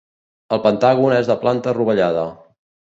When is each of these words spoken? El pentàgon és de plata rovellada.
El 0.57 0.61
pentàgon 0.63 1.15
és 1.21 1.31
de 1.33 1.39
plata 1.45 1.77
rovellada. 1.81 2.27